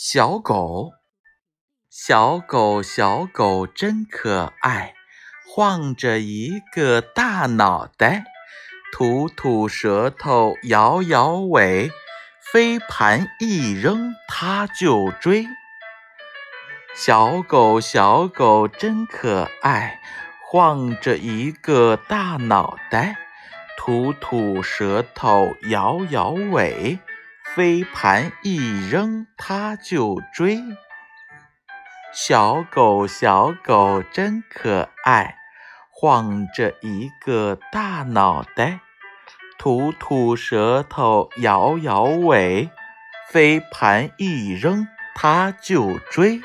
[0.00, 0.92] 小狗，
[1.90, 4.94] 小狗，小狗真可爱，
[5.44, 8.22] 晃着一个大脑袋，
[8.92, 11.90] 吐吐舌头，摇摇尾，
[12.52, 15.48] 飞盘一扔它就追。
[16.94, 20.00] 小狗，小狗真可爱，
[20.48, 23.16] 晃着一个大脑袋，
[23.76, 27.00] 吐吐舌头，摇摇尾。
[27.54, 30.62] 飞盘一扔，它就追。
[32.12, 35.36] 小狗，小狗真可爱，
[35.90, 38.80] 晃着一个大脑袋，
[39.58, 42.70] 吐吐舌头，摇摇尾。
[43.30, 46.42] 飞盘一扔，它就追。